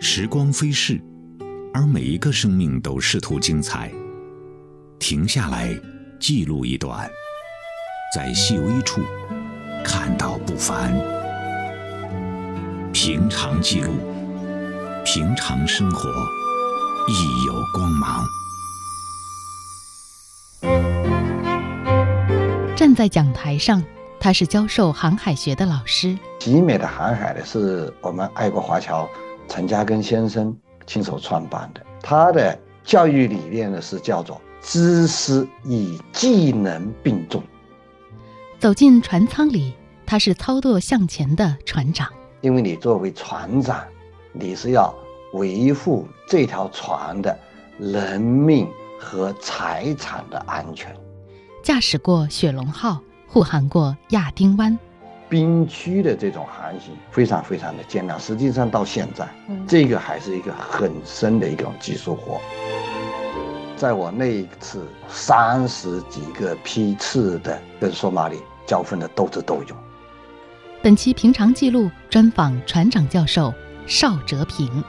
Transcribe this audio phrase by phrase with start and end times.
[0.00, 1.00] 时光飞逝，
[1.74, 3.90] 而每一个生命都试图精彩。
[5.00, 5.76] 停下来，
[6.20, 7.10] 记录一段，
[8.14, 9.00] 在细微处
[9.84, 10.92] 看到不凡。
[12.92, 13.92] 平常记录，
[15.04, 16.08] 平常生活，
[17.08, 18.24] 亦有光芒。
[22.76, 23.82] 站在讲台上，
[24.20, 26.16] 他是教授航海学的老师。
[26.38, 29.08] 集美的航海呢，是我们爱国华侨
[29.48, 30.56] 陈嘉庚先生
[30.86, 31.84] 亲手创办的。
[32.02, 37.42] 他的教育理念呢，是叫做知识与技能并重。
[38.58, 39.74] 走进船舱里，
[40.06, 42.08] 他是操作向前的船长。
[42.40, 43.84] 因为你作为船长，
[44.32, 44.94] 你是要
[45.32, 47.36] 维护这条船的
[47.78, 50.94] 人命和财产的安全。
[51.62, 54.78] 驾驶过雪龙号，护航过亚丁湾。
[55.28, 59.28] 冰区的这种航行非常非常的艰难，实际上到现在，
[59.66, 62.40] 这个还是一个很深的一种技术活。
[63.76, 69.76] 在我那一次三十几个批次的跟索马里交锋的斗智斗勇。
[70.82, 73.52] 本期平常记录专访船长教授
[73.86, 74.82] 邵哲平。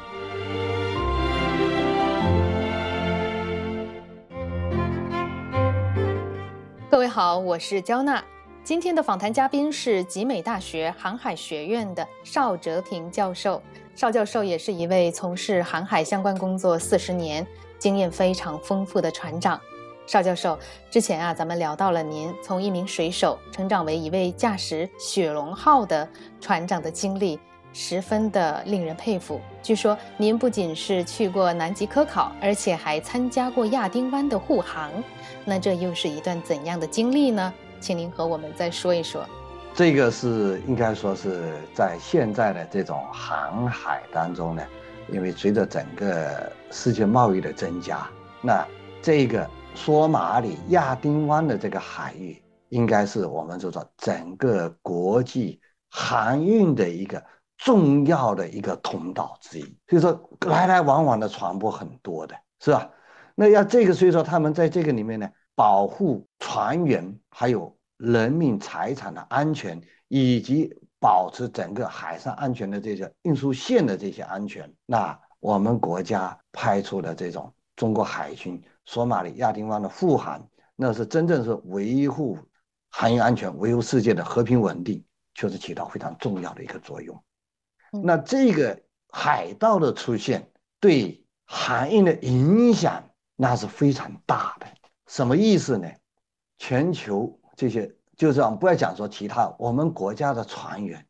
[6.90, 8.24] 各位好，我是焦娜。
[8.70, 13.59] 今天的访谈嘉宾是集美大学航海学院的邵哲平教授。
[13.95, 17.44] 邵教授也是一位从事航海相关工作四十年、
[17.80, 19.59] 经验非常丰富的船长。
[20.06, 20.56] 邵教授，
[20.92, 26.08] 之前啊，咱们聊到了您从一名水手成长为一位驾驶雪龙号的
[26.40, 27.40] 船长的经历，
[27.73, 29.42] 十分的令人佩服。
[29.64, 34.92] 据说您不仅是去过南极科考，而且还参加过亚丁湾的护航。
[35.44, 37.52] 那这又是一段怎样的经历呢？
[37.80, 39.25] 请您和我们再说一说，
[39.73, 44.63] 这个是应该说是在现在的这种航海当中呢，
[45.09, 48.07] 因为随着整个世界贸易的增加，
[48.41, 48.66] 那
[49.02, 57.23] 这个索马里亚丁湾的这个海域，应该是我们就说整个国际航运的一个
[57.57, 59.78] 重要的一个通道之一。
[59.88, 62.89] 所以说，来来往往的船舶很多的，是吧？
[63.39, 65.29] 那要这个，所以说他们在这个里面呢。
[65.55, 82.38] 保护船员还有人民财产的安全，以及保持整个海上安全的这些运输线的这些安全，那我们国家派出的这种中国海军索马里亚丁湾的护航，那是真正是维护
[82.89, 87.21] 航运安全、维护世界的和平稳定，确实起到非常重要的一个作用。
[88.01, 93.03] 那这个海盗的出现对航运的影响，
[93.41, 94.67] 那是非常大的。
[95.07, 95.88] 什么意思呢？
[96.57, 101.07] 全球这些，就是不要讲说其他，我们国家的船员，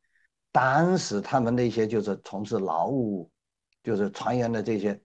[0.51, 3.31] 当时他们那些就是从事劳务，
[3.83, 5.01] 就是船员的这些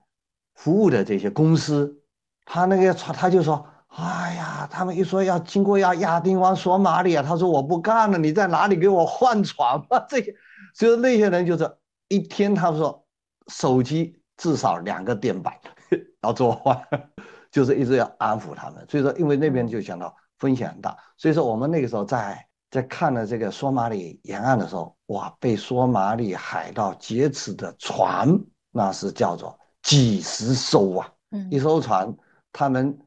[0.55, 1.99] 服务的这些公司，
[2.45, 10.35] 他那个船他就说：“哎呀，他们一说要经过亚亚丁湾、索马里啊，他说我不干了，你在哪里给我换船吧？” 这些，
[10.75, 13.03] 所以那些人就是一天，他说
[13.49, 15.55] 手机至少两个电板
[16.21, 16.87] 要做换。
[17.55, 28.29] 就是一直要安抚他们，所以说，因为那边就讲到风险很大，所以说我们那个时候在在看了这个索马里沿岸的时候，哇，被索马里海盗劫持的船
[28.73, 31.09] 那是叫做几十艘啊，
[31.49, 32.13] 一艘船
[32.51, 32.99] 他们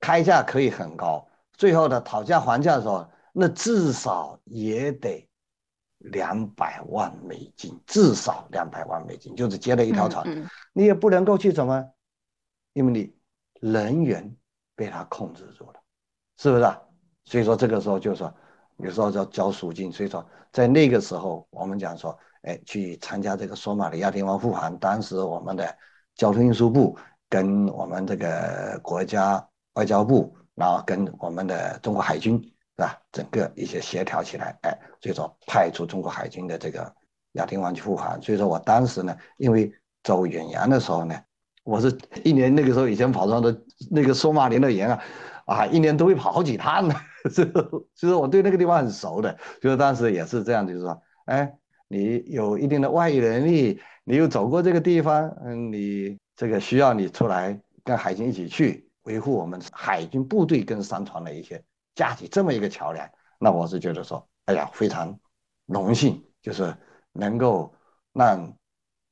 [0.00, 5.24] 开价可以很高，最后的讨价还价的时候，那至少也得
[5.98, 10.26] 两百万美金，至少两百万美金，就是劫了一条船，
[10.72, 11.92] 你也不能够去怎么，
[12.72, 13.14] 因为你。
[13.72, 14.30] 人员
[14.76, 15.80] 被他控制住了，
[16.36, 16.78] 是不是啊？
[17.24, 18.30] 所以说这个时候就说，
[18.76, 19.90] 有时候要交赎金。
[19.90, 25.74] 所以说在那个时候，我们讲说，哎，去参加这个索马里亚丁湾护航，当时我们的
[26.14, 26.94] 交通运输部
[27.30, 29.42] 跟我们这个国家
[29.76, 33.00] 外交部，然后跟我们的中国海军，是吧？
[33.12, 36.94] 整个一些协调起来，哎，所以说派出中国海军的这个
[37.32, 38.20] 亚丁湾去护航。
[38.20, 41.18] 所以说我当时呢，因为走远洋的时候呢。
[41.64, 45.02] 我是一年那个时候以前跑上的那个索马里的盐啊，
[45.46, 46.94] 啊，一年都会跑好几趟的，
[47.30, 47.50] 所以
[47.94, 51.50] 所以说我对那个地方很熟的，就是当时也是这样，就是说，哎，
[51.88, 61.64] 你有一定的外语能力，你又走过这个地方，嗯，你这个需要你出来跟海军一起去维护我们海军部队跟商船的一些
[61.94, 63.08] 架起这么一个桥梁，
[63.38, 65.18] 那我是觉得说，哎呀，非常
[65.64, 66.76] 荣幸，就是
[67.12, 67.74] 能够
[68.12, 68.54] 让。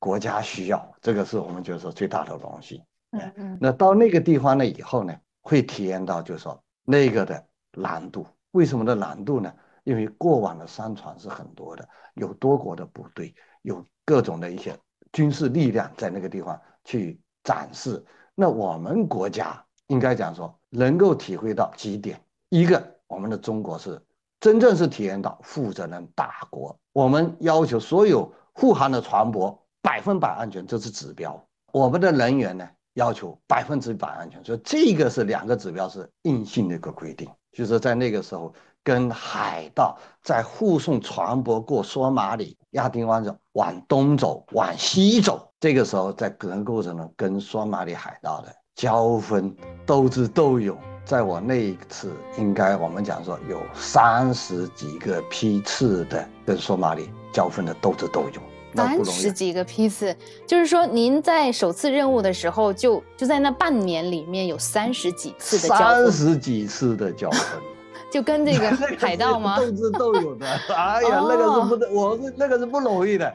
[0.03, 2.83] 国家需要这个是我们就是说最大的荣幸。
[3.11, 3.57] 嗯嗯。
[3.61, 7.41] 那到那个地方呢以后呢，会体验到就是说那个的
[7.71, 8.27] 难度。
[8.51, 9.53] 为什么的难度呢？
[9.85, 14.77] 因为过往的商船是很多的，有多国的部队，有各种的一些
[15.13, 18.03] 军事力量在那个地方去展示。
[18.35, 24.01] 那我们国家应该讲说，能够体会到几点：一个，我们的中国是
[24.41, 31.39] 真正是体验到负责任大国，我们要求所有护航的船舶百分百安全，这是指标。
[31.71, 38.51] 我们的人员呢，要求百分之百安全，所以这个是两个指标是硬性的一个规定，就是在那个时候。
[38.85, 58.43] 跟海盗在护送船舶过索马里、亚丁湾的往东走、往西走，这个时候在整个过程中跟索马里海盗的交锋、斗智斗勇，在我那一次，应该我们讲说有三十几个批次的跟索马里交锋的斗智斗勇，
[58.75, 60.15] 三十几个批次，
[60.47, 67.39] 就是说您在首次任务的时候，就就在那半年里面有三十几次的交三十几次的交锋。
[68.11, 69.57] 就跟这 个海盗吗？
[69.57, 73.33] 斗智斗勇的， 哎呀，那个是不得，我是那个是不容易的。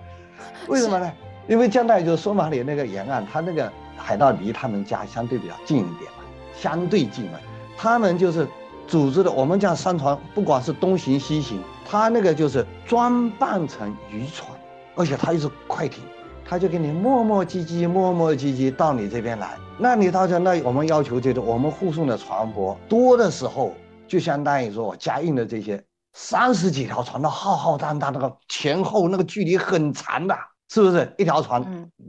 [0.68, 1.12] 为什么呢？
[1.48, 6.24] 因为将来就是索马里那个沿岸，他那个海盗离他们家相对比较近一点嘛，
[6.56, 7.38] 相对近嘛。
[7.76, 8.46] 他们就是
[8.86, 14.50] 组织的，我们讲商船，不管是东行西行，他那个就是装扮成渔船，
[14.98, 16.02] 而且他又是快艇，
[16.44, 19.56] 他就给你磨磨唧唧、磨磨唧唧到你这边来。
[19.78, 23.72] 那你到这，那我们要求就是我们护送的船舶多的时候。
[24.08, 25.84] 就相当于说，我加运的这些
[26.14, 30.34] 三十几条船，的浩浩荡荡，那个前后那个距离很长的，
[30.70, 31.12] 是不是？
[31.18, 31.62] 一条船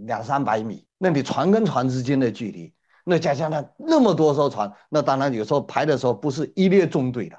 [0.07, 7.37] 两三百米，那你船跟船之间的距离，那加上那那么多艘船，那当然有时候排的时候不是一列中队的，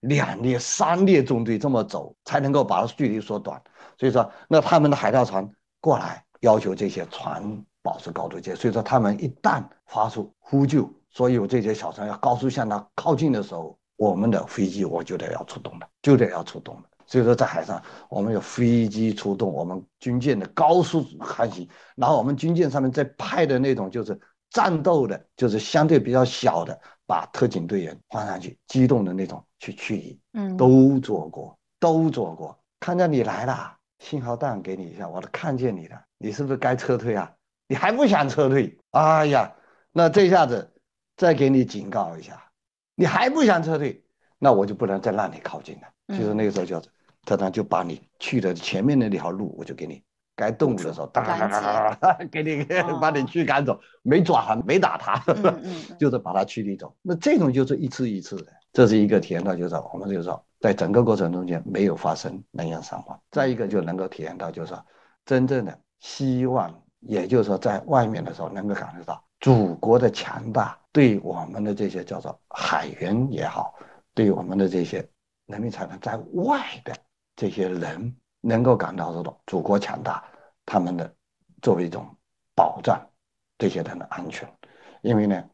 [0.00, 3.60] 两列、三列中队这么走，才能够把距离缩短。
[3.98, 5.50] 所以说，那他们的海盗船
[5.80, 13.76] 过来，要求这些船保持高度接，所以说他们一旦发出呼救，所有这些小船要高速向他靠近的时候。
[13.98, 16.82] 我们的飞机我就得要出动了，就得要出动了。
[17.04, 24.16] 所以说，在海上我们有飞机出动，我们军舰的高速航行，然后我们军舰上面再派的那种就是
[24.50, 32.56] 战斗的，就是相对比较小的，把特警队员放上去，机动的那种去驱离，嗯，都做过，都做过。
[32.78, 37.30] 看见你来了，信号弹给你一下，我都看见你了，你是不是该撤退啊？
[37.66, 38.78] 你还不想撤退？
[38.92, 39.52] 哎呀，
[39.92, 40.72] 那这下子
[41.16, 42.42] 再给你警告一下。
[42.94, 44.02] 你还不想撤退，
[44.38, 45.82] 那我就不能再让你靠近了。
[46.08, 46.88] 其实那个时候就是，
[47.24, 50.02] 特长就把你去的前面那条路，我就给你
[50.34, 52.64] 该动的时候，哒哒哒哒哒，给你
[53.00, 55.22] 把你驱赶走，没抓他，没打他，
[55.98, 56.96] 就是把他驱离走。
[57.02, 63.20] 那这种就是一次一次的，这是一个体验到，就是我们就是说，在整个过程中间没有发生人员伤亡。
[63.30, 64.84] 再一个就能够体验到，就是说，
[65.24, 69.22] 真正的希望，也就是说，在外面的时候能够感受到。
[69.40, 73.72] 祖国的强大，对我们的这些叫做海员也好，
[74.12, 75.08] 对我们的这些
[75.46, 76.92] 人民才能在外的
[77.36, 80.24] 这些人，能够感到这种祖国强大，
[80.66, 81.14] 他们的
[81.62, 82.04] 作为一种
[82.56, 83.00] 保障，
[83.58, 84.52] 这些人的安全。
[85.02, 85.44] 因为呢，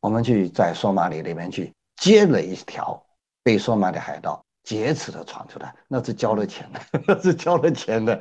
[0.00, 3.04] 我们去在索马里那边去接了一条
[3.42, 8.20] 被索马里海盗劫持的船出来，那是交了钱的，那 是交了钱的。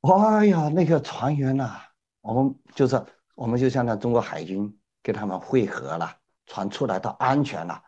[0.00, 1.80] 哎呀，那个船员呐，
[2.20, 3.04] 我们就是。
[3.34, 6.14] 我们就像那中国海军跟他们汇合了，
[6.46, 7.82] 船出来到安全了，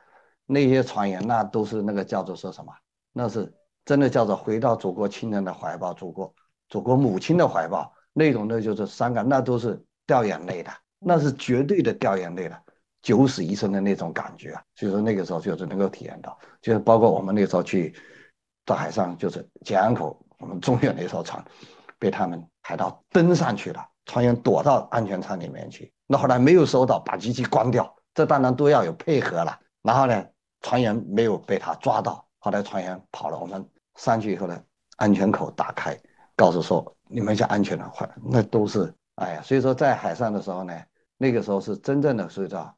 [0.47, 2.73] 那些船员那都是那个叫做说什么？
[3.13, 3.55] 那是
[3.85, 6.35] 真的叫做回到祖国亲人的怀抱，祖国
[6.71, 12.63] 祖国母亲的怀抱那种的，就是伤感，那都是掉眼泪的，那是绝对的掉眼泪的，
[13.05, 14.63] 九死一生的那种感觉啊！
[14.75, 17.95] 所以说那个时候就是能够体验到，就是包括我们那时候去
[18.65, 21.45] 到海上，就是简安口，我们中远那艘船
[21.99, 23.87] 被他们海盗登上去了。
[24.07, 29.59] 船员躲到安全舱里面去，那后来没有收到，把机器关掉，这当然都要有配合了。
[29.83, 30.25] 然后呢，
[30.63, 34.59] 船员没有被他抓到，后来船员跑了，我们上去以后呢，
[34.97, 35.99] 安全口打开，
[36.37, 37.93] 告诉说你们就安全了。
[38.31, 40.75] 那都是哎呀，所以说在海上的时候呢，
[41.17, 42.75] 那个时候是真正的，所以说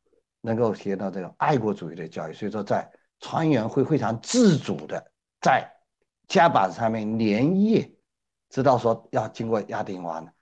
[0.46, 2.32] 能够体验到这个爱国主义的教育。
[2.32, 2.88] 所以说在
[3.20, 5.70] 船员会非常自主的在
[6.28, 7.90] 甲板上面连夜，
[8.48, 10.32] 知道说要经过亚丁湾。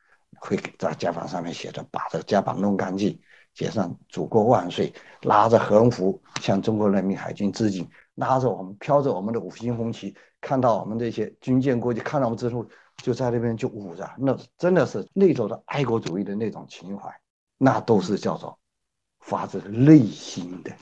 [0.41, 3.19] 会在甲板上面写着，把这个甲板弄干净，
[3.55, 4.93] 写上“祖国万岁”，
[5.23, 17.11] 拉着横幅向中国人民海军致敬，拉着我们飘着我们的五星红旗，看到我们这些军舰过去，看到我们之后，就在那边就舞着，那真的是那种的爱国主义的那种情怀，
[17.57, 18.59] 那都是叫做
[19.25, 20.73] 发自内心的，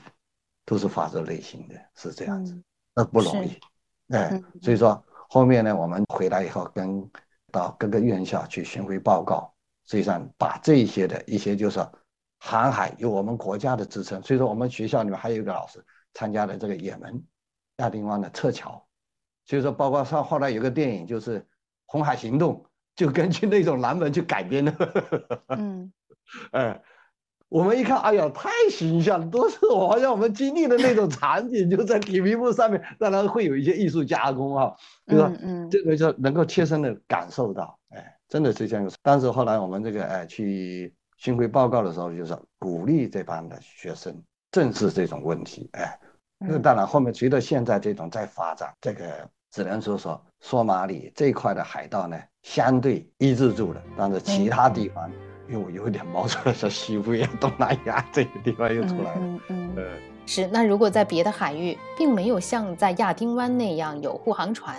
[0.63, 2.57] 都是发自内心的，是这样子，
[2.95, 3.59] 那不容易，
[4.13, 7.11] 哎，所以说后面呢，我们回来以后跟。
[7.53, 9.53] 到各个院校去巡回报告，
[9.85, 11.87] 实际上把这些的一些就是
[12.39, 15.85] 航海有我们国家的支撑，所以说我们学校里面还有一个老师
[16.15, 17.23] 参加了这个也门
[17.77, 18.83] 亚丁湾的撤侨，
[19.45, 21.41] 所以说包括上后来有个电影就是
[21.85, 22.55] 《红海行动》，
[22.95, 25.37] 就根据那种蓝本去改编的。
[25.49, 25.93] 嗯，
[26.53, 26.81] 哎。
[27.53, 34.73] 我们一看，哎呀，太形象了，都是我好像我们经历的那种场景，就在铁皮幕上面，当然会有一些艺术加工啊，
[35.05, 35.31] 对吧？
[35.39, 38.89] 嗯，这个就能够切身的感受到，哎，真的是这样。
[39.03, 44.19] 但是后来我们这个哎去巡回报告的时候，就是鼓励这帮的学生
[44.49, 45.99] 正视这种问题，哎，
[46.39, 55.07] 那当然后面随着现在这种在发展，这个只能说说索马里这一块的海盗呢，相对抑制住了，但是其他地方。
[55.53, 59.21] 又有点冒出来，像西部呀、东南亚这些地方又出来了。
[59.21, 59.39] 嗯
[59.77, 59.85] 嗯，
[60.25, 60.47] 是。
[60.47, 64.75] 那如果在别的海域，并没有像在亚丁湾那样有护航船，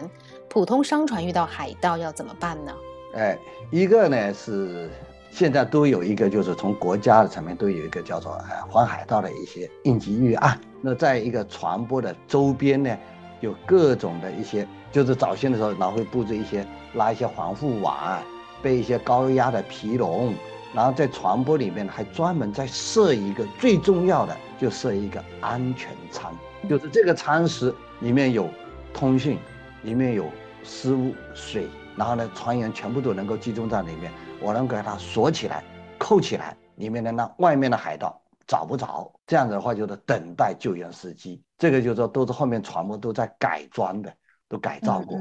[0.49, 2.73] 普通商船遇到海盗要怎么办呢？
[3.15, 3.39] 哎，
[3.71, 4.91] 一个呢是
[5.31, 10.61] 现在都有一个，就是从国家的层面都有一个叫做“呃黄海盗”的一些应急预案。
[10.81, 12.99] 那在一个船舶的周边呢，
[13.41, 18.21] 有各种的一些，就是早先的时候老会布置一些，拉一些防护网，
[18.61, 20.35] 备一些高压的皮笼。
[20.75, 26.35] 然后在船舶里面还专门再设一个最重要的，就设一个安全舱，
[26.69, 28.49] 就是这个舱室里面有
[28.93, 29.39] 通讯，
[29.85, 30.27] 里面有
[30.65, 34.11] 食物、水，然后呢，船员全部都能够集中在里面，
[34.43, 35.63] 我能给它锁起来、
[35.97, 39.13] 扣起来，里面的那外面的海盗找不着。
[39.27, 41.41] 这样子的话，就是等待救援时机。
[41.57, 44.13] 这个就是说，都是后面船舶都在改装的，
[44.49, 45.19] 都改造过。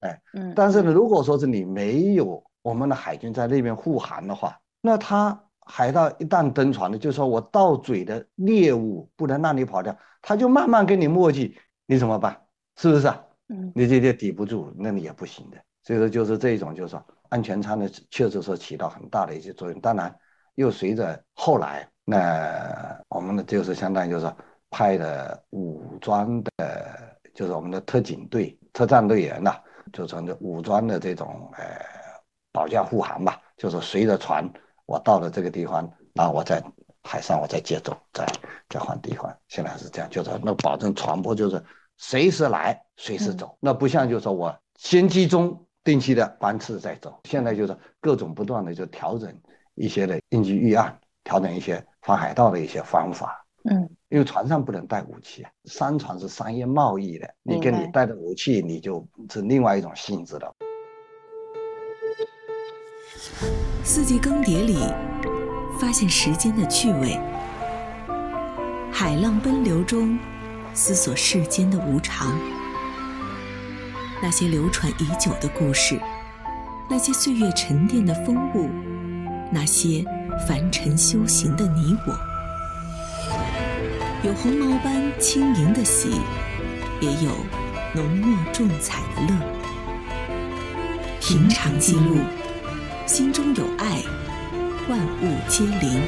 [0.00, 0.52] 哎，嗯。
[0.56, 4.58] 但是呢，如果说是你没有我们的海军在那边护航的话，
[4.88, 11.54] 那他海盗一旦登船了，就说我到嘴的猎物不能让你跑掉，他就慢慢跟你磨叽，
[11.84, 12.40] 你怎么办？
[12.76, 13.22] 是不是啊？
[13.50, 15.58] 嗯，你这些抵不住，那你也不行的。
[15.82, 19.78] 所以说就是这种，就是说安全舱呢，确实是起到很大的一些作用。
[19.78, 20.18] 当然，
[20.54, 24.32] 又随着后来，那我们的就是相当于就是
[24.70, 26.50] 派的武装的，
[27.34, 29.54] 就是我们的特警队、特战队员呐，
[29.92, 31.62] 就成这武装的这种呃
[32.52, 34.50] 保驾护航吧，就是随着船。
[34.88, 36.64] 我到了这个地方，然后我在
[37.02, 38.26] 海上，我再接走，再
[38.70, 39.30] 再换地方。
[39.46, 41.62] 现在是这样，就是那保证船舶就是
[41.98, 43.54] 随时来，随时走。
[43.60, 47.20] 那不像就是说我先集中定期的班次再走。
[47.24, 49.30] 现在就是各种不断的就调整
[49.74, 53.44] 一些的应急预案，调整一些防海盗的一些方法。
[53.64, 60.54] 嗯，因为船上不能带武器啊，商船是商业贸易的，你跟你带的武器，你就是另外一种性质的。
[63.90, 64.76] 四季更迭里，
[65.80, 67.18] 发现时间的趣味；
[68.92, 70.18] 海浪奔流中，
[70.74, 72.38] 思索世间的无常。
[74.22, 75.98] 那些流传已久的故事，
[76.86, 78.68] 那些岁月沉淀的风物，
[79.50, 80.04] 那些
[80.46, 82.12] 凡尘修行的你我，
[84.22, 86.10] 有鸿毛般轻盈的喜，
[87.00, 87.30] 也有
[87.94, 89.34] 浓墨重彩的乐。
[91.22, 92.18] 平常记录。
[93.08, 94.02] 心中有爱，
[94.86, 96.02] 万物皆灵。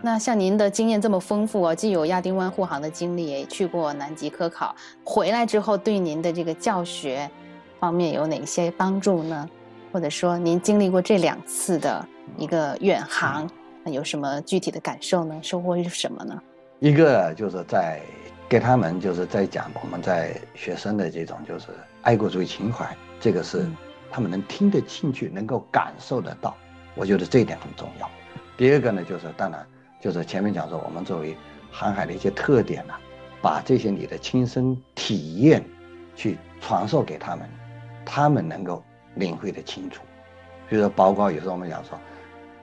[0.00, 7.30] 那像您的经验这么丰富啊，既有亚丁湾护航的经历，也去过南极科考，回来之后对您的这个教学
[7.78, 9.46] 方面有哪些帮助呢？
[9.92, 12.08] 或者说您经历过这两次的
[12.38, 13.46] 一个远航？
[13.92, 15.38] 有什么具体的感受呢？
[15.42, 16.42] 收获是什么呢？
[16.80, 18.00] 一个就是在
[18.48, 21.68] 给他们就是在讲我们在学生的这种就是
[22.02, 23.66] 爱国主义情怀，这个是
[24.10, 26.54] 他们能听得进去，能够感受得到。
[26.94, 28.10] 我觉得这一点很重要。
[28.56, 29.66] 第二个呢，就是当然
[30.00, 31.36] 就是前面讲说我们作为
[31.70, 32.94] 航海的一些特点呢，
[33.40, 35.64] 把这些你的亲身体验
[36.14, 37.48] 去传授给他们，
[38.04, 38.82] 他们能够
[39.14, 40.02] 领会得清楚。
[40.68, 41.98] 比如说，包括有时候我们讲说。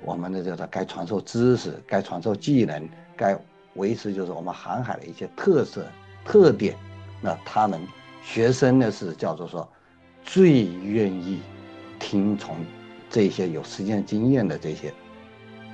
[0.05, 3.38] 我们的就是该传授知识，该传授技能，该
[3.75, 5.86] 维持就是我们航海的一些特色
[6.25, 6.75] 特点。
[7.22, 7.79] 那他们
[8.24, 9.67] 学生呢是叫做说
[10.24, 11.41] 最愿意
[12.00, 12.55] 听从
[13.10, 14.93] 这些有实践经验的这些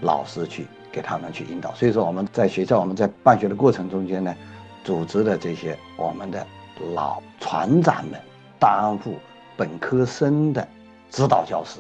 [0.02, 1.74] 老师去给他们去引导。
[1.74, 4.36] 所以说我们在学校我们在办学的过程中间呢，
[4.84, 6.46] 组织的这些我们的
[6.94, 8.20] 老船长们
[8.60, 9.16] 担负
[9.58, 10.68] 本科生的
[11.10, 11.80] 指导教师。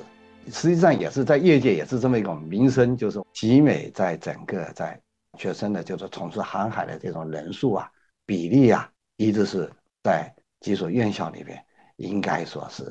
[0.49, 4.99] 实际上也是在业界也是这么一种名声，就是集美在整个在
[5.37, 7.89] 学生的，就是从事航海的这种人数啊、
[8.25, 9.71] 比例啊，一直是
[10.03, 11.63] 在几所院校里边
[11.97, 12.83] 应该说是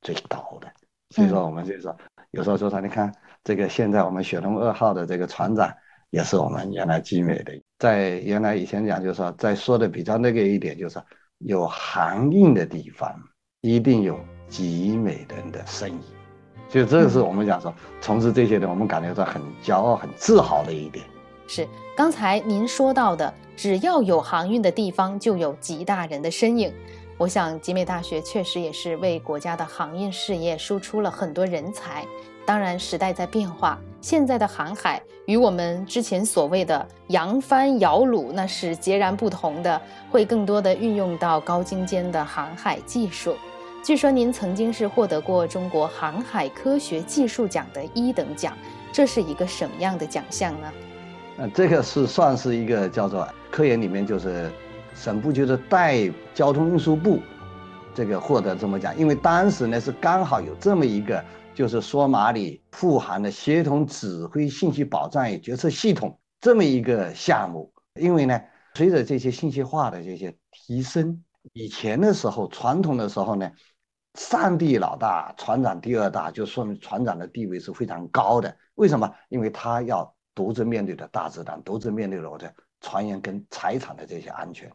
[0.00, 0.72] 最高的。
[1.10, 1.94] 所以说我们就说，
[2.30, 3.12] 有时候说他，你看
[3.44, 5.70] 这个现在我们雪龙二号的这个船长
[6.10, 10.98] 也是我们原来集美的，在原来以前讲就是说，在说的比较那个一点，就是
[11.38, 13.14] 有航运的地方
[13.60, 14.18] 一定有
[14.48, 16.21] 集美人的身影。
[16.72, 21.04] 就这个是我们讲说从事这些的，我们感觉到很骄傲、很自豪的一点。
[21.46, 26.72] 是刚才您说到的，只要有航运的地方，就有极大人的身影。
[27.18, 32.06] 我想集美大学确实也是为国家的航运事业输出了很多人才。
[32.46, 43.36] 当然，时代在变化，现在的航海与我们之前所谓的扬帆摇橹那是截然不同的，会更多的运用到高精尖的航海技术。
[43.82, 48.56] 据说您曾经是获得过中国航海科学技术奖的一等奖，
[48.92, 50.72] 这是一个什么样的奖项呢？
[51.38, 54.48] 呃，这个是算是一个叫做科研里面就是
[54.94, 57.18] 省部就是代交通运输部
[57.92, 61.22] 这个获得这么奖，因为当时呢是刚好有这么一个。
[61.54, 67.70] 就是索，马里富含的协同指挥信息保障与决策系统这么一个项目，
[68.00, 68.40] 因为呢，
[68.72, 71.22] 随着这些信息化的这些提升，
[71.52, 73.50] 以前的时候，传统的时候呢，
[74.14, 78.54] 上帝老大，船长第二大，就说明船长的地位是非常高的。
[78.74, 79.12] 为什么？
[79.28, 84.70] 因为他要独自面对着大自然，独自面对着我的船员跟财产的这些安全。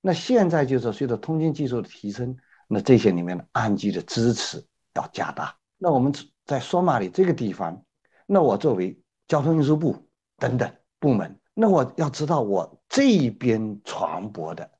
[0.00, 4.62] 那现在就是随着通信技术的提升，那这些里面的岸基的支持
[4.94, 5.56] 要加大。
[5.78, 6.12] 那我们
[6.44, 7.84] 在索马里这个地方，
[8.26, 14.70] 那我作为交通运输部等等部门，那我要知道我这边船舶的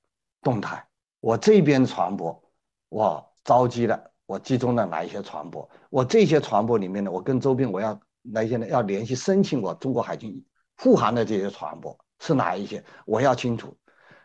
[0.42, 0.86] 动态，
[1.20, 2.40] 我这边船舶，
[2.88, 8.66] 我召集了，我集中了哪一些船舶，我这些船舶里面呢，我跟周边我要哪些呢？
[8.68, 10.44] 要联系申请我中国海军
[10.76, 12.84] 护航的这些船舶是哪一些？
[13.06, 13.76] 我要清楚。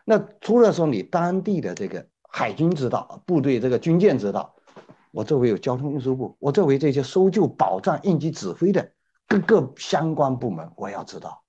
[0.04, 4.54] 那除了说你当地的这个海军知道，部队这个军舰知道。
[5.10, 8.92] 我作为有交通运输部，我作为这些搜救、保障、应急指挥的
[9.26, 11.42] 各个相关部门，我要知道。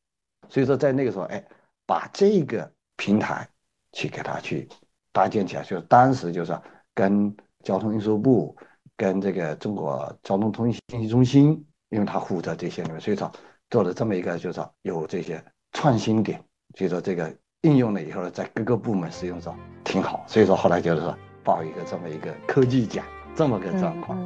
[0.48, 1.46] 所以说，在那个时候，哎，
[1.86, 3.48] 把这个平台
[3.92, 4.68] 去给他去
[5.12, 6.58] 搭建起来，就是当时就是
[6.96, 8.56] 跟交通运输部、
[8.96, 13.32] 跟这个中国交通通信信息中心，因为他负责这些里面，所以说
[13.70, 16.42] 做了这么一个，就是说有这些创新点，
[16.75, 20.24] 所以说这个应用了以后呢，在各个部门使用上挺好。
[20.28, 23.05] 所以说后来就是说报一个这么一个科技奖。
[23.36, 24.18] 这么个状况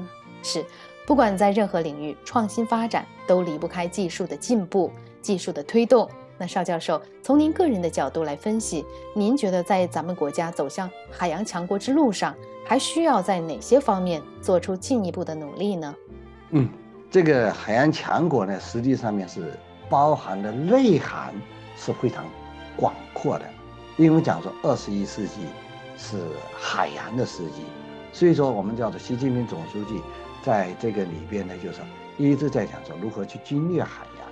[0.41, 0.65] 是，
[1.05, 6.09] 不管在任何领域，创新发展都离不开技术的进步、技术的推动。
[6.43, 15.95] 那邵教授，从您个人的角度来分析，您觉得在咱们国家走向海洋强国之路上，还需要在哪些方面做出进一步的努力呢？
[16.49, 16.67] 嗯，
[17.09, 19.53] 这个海洋强国呢，实际上面是
[19.89, 21.33] 包含的内涵
[21.77, 22.25] 是非常
[22.75, 23.45] 广阔的，
[23.95, 25.45] 因为讲说二十一世纪
[25.97, 26.17] 是
[26.53, 27.63] 海洋的世纪。
[28.11, 30.01] 所以说，我们叫做习近平总书记
[30.43, 31.79] 在这个里边呢，就是
[32.17, 34.27] 一直在讲说如何去经略海洋。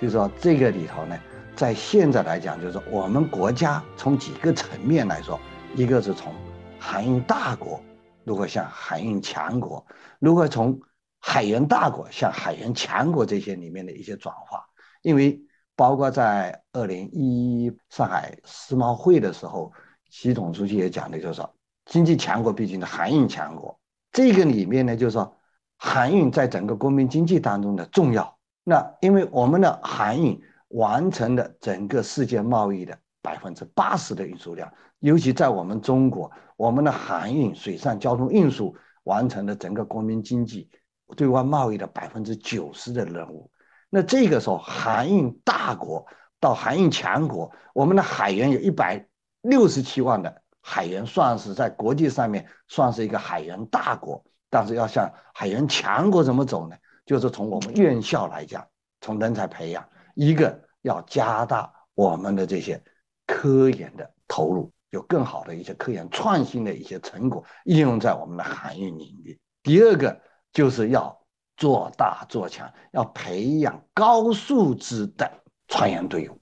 [0.00, 1.18] 就是说，这个里头呢，
[1.56, 5.40] 在现在来讲，就是说我们国家从几个层面来说，
[5.74, 6.32] 一个是从
[6.78, 7.82] 航运大国
[8.24, 9.84] 如何向航运强国，
[10.20, 10.78] 如何从
[11.18, 14.62] 海员大国向海员强国这些里面的一些转化。
[15.02, 15.40] 因为
[15.74, 19.72] 包括在二零一一上海世贸会的时候，
[20.10, 21.50] 习总书记也讲的就是说。
[21.86, 23.78] 经济强国毕竟是航运强国，
[24.10, 25.36] 这个里面呢，就是说
[25.78, 28.36] 航运在整个国民经济当中的重要。
[28.64, 30.42] 那因为我们的航运
[30.76, 40.68] 完成了整个世界贸易的百分之八十的运输量，尤其在我们中国，我们的航运水上交通运输完成了整个国民经济
[41.16, 43.50] 对外贸易的百分之九十的任务。
[43.88, 46.06] 那这个时候，航运大国
[46.38, 49.06] 到航运强国，我们的海员有一百
[49.40, 50.42] 六十七万的。
[50.68, 56.76] 海员算是在国际上面算是一个海员大国，但是要向海员强国怎么走呢？
[57.06, 58.66] 就是从我们院校来讲，
[59.00, 62.82] 从人才培养，一个要加大我们的这些
[63.26, 69.38] 科研的投入，有更好的一些科研创新的一些成果应用在我们的航运领域。
[69.62, 70.20] 第二个
[70.52, 71.20] 就是要
[71.56, 75.30] 做大做强，要培养高素质的
[75.68, 76.40] 船员队伍，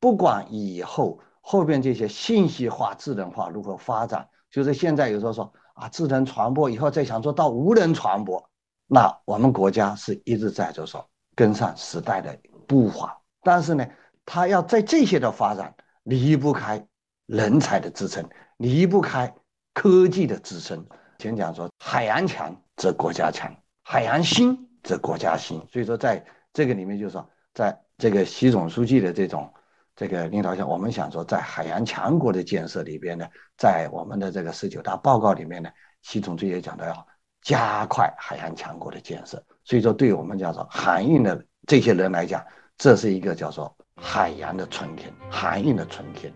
[0.00, 1.20] 不管以后。
[1.44, 4.28] 后边这些信息化、智能化如何发展？
[4.48, 8.40] 就是现在有时候说啊，智能船舶以后再想做到无人船舶，
[8.86, 13.20] 那我们国家是一直在就说跟上时代的步伐。
[13.42, 13.86] 但是呢，
[14.24, 15.74] 它要在这些的发展
[16.04, 16.86] 离不开
[17.26, 19.34] 人才的支撑，离不开
[19.74, 20.86] 科技的支撑。
[21.18, 25.66] 前讲说，海洋强则国家强，海洋兴则国家兴。
[25.70, 29.52] 所以说，在这个里面，就是说，在这个习总书记的这种。
[29.94, 33.26] 这个领导下，我们想说，在海洋强国的建设里边呢，
[33.58, 35.68] 在我们的这个十九大报告里面呢，
[36.00, 37.06] 习总书记也讲到要
[37.42, 39.44] 加快海洋强国的建设。
[39.64, 42.42] 所以说，对我们叫做航运的这些人来讲，
[42.78, 46.32] 这是一个叫做海洋的春天，航运的春天。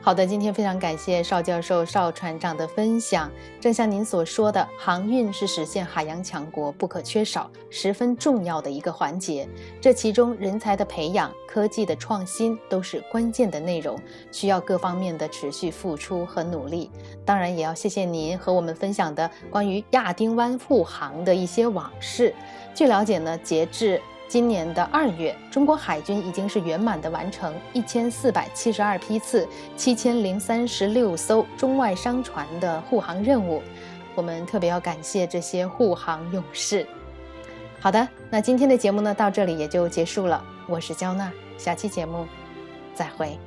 [0.00, 3.30] 好的，今天非常感谢邵教授、邵船长的分享。
[3.60, 9.46] 正像您所说的，航运是实现海洋强国不可缺少、十分重要的一个环节。
[9.80, 14.00] 这其中，人才的培养、科技的创新都是关键的内容，
[14.30, 16.90] 需要各方面的持续付出和努力。
[17.24, 22.34] 当然，也要谢谢您和我们分享的关于亚丁湾护航的一些往事。
[22.72, 33.62] 据了解呢，截至今年的二月，中国海军已经是圆满的完成一千四百七十二批次、七千零三十六艘中外商船的护航任务。
[34.14, 36.86] 我们特别要感谢这些护航勇士。
[37.80, 40.44] 好的，那今天的节目呢，到这里也就结束了。
[40.66, 42.26] 我是焦娜，下期节目
[42.94, 43.38] 再会。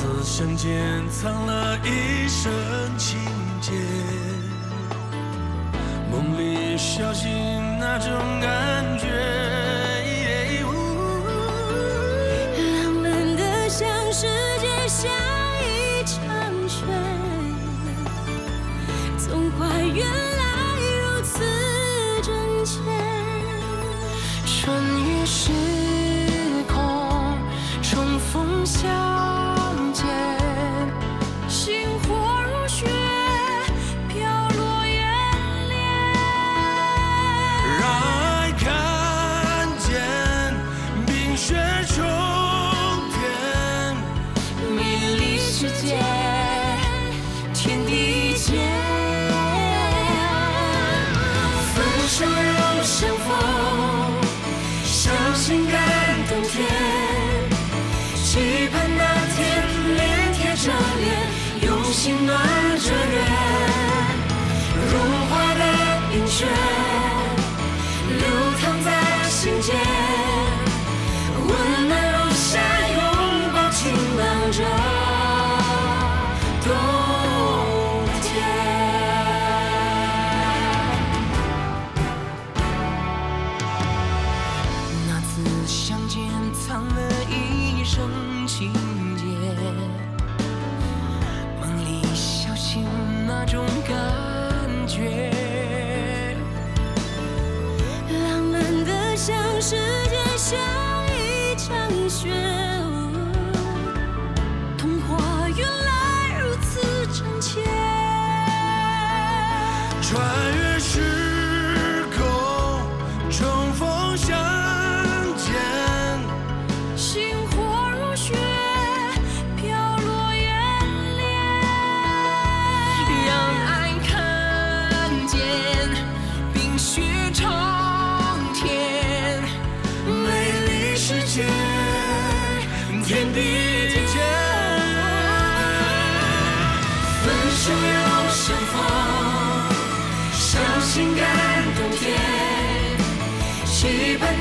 [0.00, 0.80] 那次相见，
[1.10, 2.52] 藏了一生
[2.96, 3.18] 情
[3.60, 3.72] 结，
[6.08, 7.28] 梦里小心
[7.80, 9.17] 那种感觉。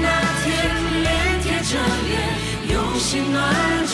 [0.02, 0.08] 那
[0.44, 0.48] 天
[1.04, 1.08] 脸
[1.42, 1.72] 贴着
[2.08, 2.14] 脸，
[2.74, 3.87] 用心暖。